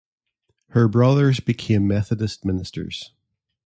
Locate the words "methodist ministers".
1.87-3.13